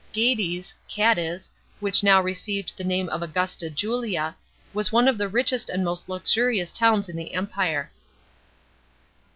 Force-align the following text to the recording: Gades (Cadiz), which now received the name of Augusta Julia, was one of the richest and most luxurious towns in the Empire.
Gades 0.13 0.73
(Cadiz), 0.89 1.51
which 1.79 2.01
now 2.01 2.19
received 2.19 2.73
the 2.75 2.83
name 2.83 3.07
of 3.09 3.21
Augusta 3.21 3.69
Julia, 3.69 4.35
was 4.73 4.91
one 4.91 5.07
of 5.07 5.19
the 5.19 5.27
richest 5.27 5.69
and 5.69 5.85
most 5.85 6.09
luxurious 6.09 6.71
towns 6.71 7.07
in 7.07 7.15
the 7.15 7.35
Empire. 7.35 7.91